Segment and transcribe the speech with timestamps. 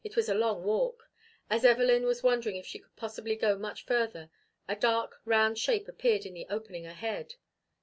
[0.03, 1.11] It was a long walk.
[1.47, 4.31] As Evelyn was wondering if she could possibly go much further,
[4.67, 7.35] a dark, round shape appeared in the opening ahead.